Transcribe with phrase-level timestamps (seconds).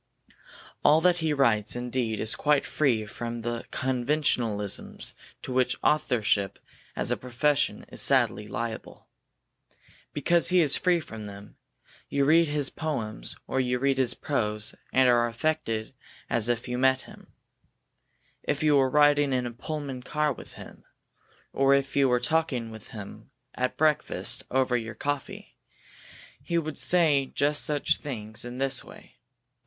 [0.83, 6.57] All that he writes indeed is quite free from the conventionalisms to which authorship
[6.95, 9.05] as a profession is sadly liable.
[10.11, 11.55] Because he is free from them,
[12.09, 15.93] you read his poems or you read his prose, and are affected
[16.31, 17.27] as if you met him.
[18.41, 20.83] If you were riding in a Pullman car with him,
[21.53, 25.59] or if you were talking with him at breakfast over your coffee,
[26.41, 29.17] he would say just such things in just this way.